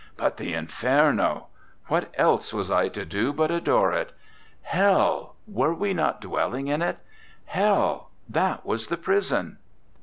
[0.17, 1.45] But the Inferno!
[1.85, 4.11] What else was I to do but adore it?
[4.63, 6.97] Hell were we not dwelling in it?
[7.45, 9.59] Hell, that was the prison."